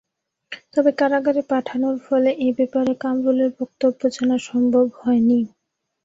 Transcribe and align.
তবে 0.73 0.91
কারাগারে 0.99 1.41
পাঠানোর 1.51 1.95
ফলে 2.07 2.29
এ 2.39 2.49
ব্যাপারে 2.57 2.91
কামরুলের 3.03 3.51
বক্তব্য 3.59 4.01
জানা 4.15 4.37
সম্ভব 4.49 4.85
হয়নি। 4.99 5.39